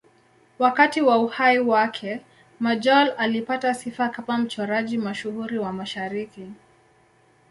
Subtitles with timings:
[0.59, 2.21] Wakati wa uhai wake,
[2.59, 6.49] Majolle alipata sifa kama mchoraji mashuhuri wa Mashariki.